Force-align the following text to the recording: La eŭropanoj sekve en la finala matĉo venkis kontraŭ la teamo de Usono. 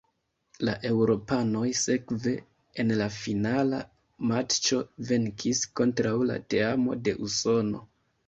La 0.67 0.71
eŭropanoj 0.87 1.65
sekve 1.79 2.31
en 2.83 2.93
la 3.01 3.09
finala 3.17 3.81
matĉo 4.31 4.81
venkis 5.11 5.63
kontraŭ 5.81 6.15
la 6.31 6.39
teamo 6.55 6.97
de 7.09 7.17
Usono. 7.29 7.85